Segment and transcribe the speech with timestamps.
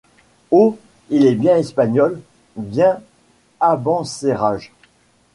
[0.49, 0.79] Oh!
[1.11, 2.19] il est bien Espagnol,
[2.55, 3.01] bien
[3.59, 4.71] Abencerrage.